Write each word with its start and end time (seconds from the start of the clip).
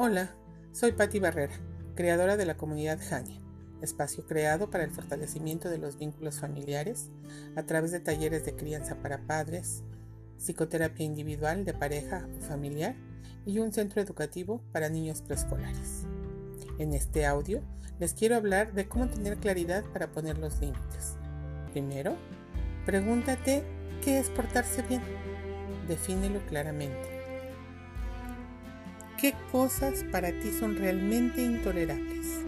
Hola, 0.00 0.30
soy 0.70 0.92
Patti 0.92 1.18
Barrera, 1.18 1.56
creadora 1.96 2.36
de 2.36 2.46
la 2.46 2.56
comunidad 2.56 3.00
Jania, 3.02 3.40
espacio 3.82 4.24
creado 4.28 4.70
para 4.70 4.84
el 4.84 4.92
fortalecimiento 4.92 5.68
de 5.70 5.78
los 5.78 5.98
vínculos 5.98 6.38
familiares 6.38 7.10
a 7.56 7.64
través 7.64 7.90
de 7.90 7.98
talleres 7.98 8.44
de 8.44 8.54
crianza 8.54 9.02
para 9.02 9.26
padres, 9.26 9.82
psicoterapia 10.36 11.04
individual 11.04 11.64
de 11.64 11.74
pareja 11.74 12.28
o 12.38 12.42
familiar 12.42 12.94
y 13.44 13.58
un 13.58 13.72
centro 13.72 14.00
educativo 14.00 14.62
para 14.70 14.88
niños 14.88 15.20
preescolares. 15.20 16.04
En 16.78 16.94
este 16.94 17.26
audio 17.26 17.60
les 17.98 18.14
quiero 18.14 18.36
hablar 18.36 18.74
de 18.74 18.86
cómo 18.86 19.08
tener 19.08 19.38
claridad 19.38 19.82
para 19.92 20.12
poner 20.12 20.38
los 20.38 20.60
límites. 20.60 21.16
Primero, 21.72 22.16
pregúntate 22.86 23.64
qué 24.04 24.20
es 24.20 24.30
portarse 24.30 24.82
bien. 24.82 25.02
Defínelo 25.88 26.38
claramente. 26.46 27.17
¿Qué 29.20 29.34
cosas 29.50 30.04
para 30.12 30.30
ti 30.30 30.52
son 30.52 30.76
realmente 30.76 31.42
intolerables? 31.42 32.40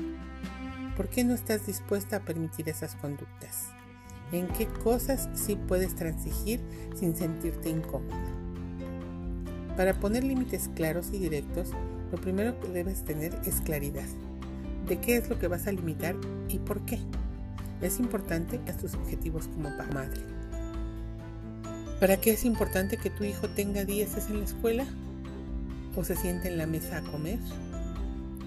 ¿Por 0.96 1.08
qué 1.08 1.24
no 1.24 1.34
estás 1.34 1.66
dispuesta 1.66 2.18
a 2.18 2.20
permitir 2.20 2.68
esas 2.68 2.94
conductas? 2.94 3.70
¿En 4.30 4.46
qué 4.46 4.68
cosas 4.68 5.28
sí 5.34 5.56
puedes 5.56 5.96
transigir 5.96 6.60
sin 6.94 7.16
sentirte 7.16 7.70
incómoda? 7.70 8.32
Para 9.76 9.94
poner 9.94 10.22
límites 10.22 10.70
claros 10.76 11.08
y 11.12 11.18
directos, 11.18 11.70
lo 12.12 12.20
primero 12.20 12.60
que 12.60 12.68
debes 12.68 13.04
tener 13.04 13.36
es 13.44 13.60
claridad 13.62 14.06
de 14.86 15.00
qué 15.00 15.16
es 15.16 15.28
lo 15.28 15.40
que 15.40 15.48
vas 15.48 15.66
a 15.66 15.72
limitar 15.72 16.14
y 16.48 16.60
por 16.60 16.86
qué. 16.86 17.00
Es 17.80 17.98
importante 17.98 18.60
a 18.68 18.76
tus 18.76 18.94
objetivos 18.94 19.48
como 19.48 19.70
madre. 19.92 20.20
¿Para 21.98 22.20
qué 22.20 22.30
es 22.30 22.44
importante 22.44 22.96
que 22.96 23.10
tu 23.10 23.24
hijo 23.24 23.48
tenga 23.48 23.84
dieces 23.84 24.28
en 24.28 24.38
la 24.38 24.44
escuela? 24.44 24.86
O 25.96 26.04
se 26.04 26.16
siente 26.16 26.48
en 26.48 26.58
la 26.58 26.66
mesa 26.66 26.98
a 26.98 27.02
comer? 27.02 27.38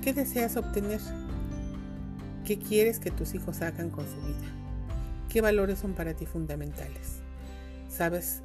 ¿Qué 0.02 0.14
deseas 0.14 0.58
obtener? 0.58 1.00
¿Qué 2.46 2.60
quieres 2.60 3.00
que 3.00 3.12
tus 3.12 3.34
hijos 3.36 3.62
hagan 3.62 3.90
con 3.90 4.06
su 4.06 4.22
vida? 4.22 4.52
¿Qué 5.30 5.42
valores 5.42 5.80
son 5.80 5.94
para 5.94 6.14
ti 6.14 6.26
fundamentales? 6.26 7.22
¿Sabes 7.90 8.42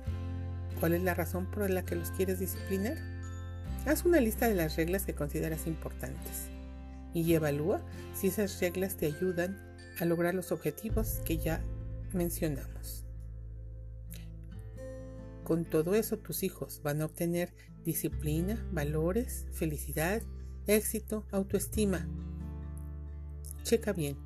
cuál 0.81 0.95
es 0.95 1.03
la 1.03 1.15
razón 1.15 1.47
por 1.51 1.69
la 1.69 1.85
que 1.85 1.97
los 1.97 2.11
quieres 2.11 2.39
disciplinar? 2.39 2.97
Haz 3.87 4.05
una 4.05 4.21
lista 4.21 4.49
de 4.49 4.55
las 4.55 4.77
reglas 4.77 5.05
que 5.05 5.15
consideras 5.15 5.67
importantes 5.67 6.49
y 7.15 7.33
evalúa 7.35 7.81
si 8.15 8.29
esas 8.29 8.61
reglas 8.61 8.97
te 8.97 9.07
ayudan 9.07 9.59
a 9.99 10.05
lograr 10.05 10.35
los 10.35 10.53
objetivos 10.53 11.21
que 11.25 11.39
ya 11.39 11.61
mencionamos. 12.12 13.08
Con 15.49 15.65
todo 15.65 15.95
eso 15.95 16.19
tus 16.19 16.43
hijos 16.43 16.83
van 16.85 17.01
a 17.01 17.07
obtener 17.07 17.55
disciplina, 17.83 18.63
valores, 18.71 19.47
felicidad, 19.51 20.21
éxito, 20.67 21.25
autoestima. 21.33 22.07
Checa 23.63 23.95
bien, 23.95 24.19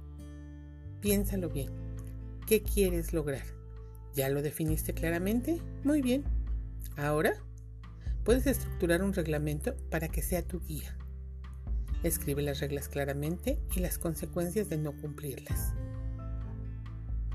piénsalo 1.00 1.48
bien. 1.48 1.70
¿Qué 2.48 2.64
quieres 2.64 3.12
lograr? 3.12 3.44
¿Ya 4.16 4.30
lo 4.30 4.42
definiste 4.42 4.94
claramente? 4.94 5.62
Muy 5.84 6.02
bien. 6.02 6.24
Ahora 6.96 7.34
puedes 8.24 8.48
estructurar 8.48 9.04
un 9.04 9.12
reglamento 9.12 9.76
para 9.90 10.08
que 10.08 10.22
sea 10.22 10.42
tu 10.42 10.58
guía. 10.58 10.98
Escribe 12.02 12.42
las 12.42 12.58
reglas 12.58 12.88
claramente 12.88 13.60
y 13.76 13.78
las 13.78 13.96
consecuencias 13.96 14.68
de 14.68 14.76
no 14.76 14.90
cumplirlas. 15.00 15.72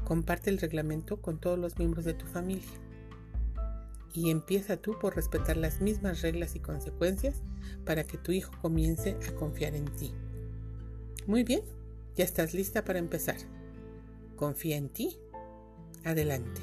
Comparte 0.03 0.49
el 0.49 0.57
reglamento 0.57 1.21
con 1.21 1.39
todos 1.39 1.57
los 1.57 1.77
miembros 1.77 2.03
de 2.03 2.15
tu 2.15 2.25
familia 2.25 2.67
y 4.13 4.29
empieza 4.29 4.77
tú 4.77 4.97
por 4.99 5.15
respetar 5.15 5.57
las 5.57 5.81
mismas 5.81 6.21
reglas 6.21 6.55
y 6.55 6.59
consecuencias 6.59 7.43
para 7.85 8.03
que 8.03 8.17
tu 8.17 8.31
hijo 8.31 8.51
comience 8.61 9.17
a 9.27 9.31
confiar 9.33 9.75
en 9.75 9.85
ti. 9.85 10.13
Muy 11.25 11.43
bien, 11.43 11.61
ya 12.15 12.23
estás 12.23 12.53
lista 12.53 12.83
para 12.83 12.99
empezar. 12.99 13.37
Confía 14.35 14.77
en 14.77 14.89
ti. 14.89 15.17
Adelante. 16.03 16.61